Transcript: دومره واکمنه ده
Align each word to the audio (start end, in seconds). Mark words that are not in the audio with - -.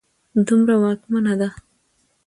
دومره 0.47 0.75
واکمنه 0.83 1.33
ده 1.39 1.49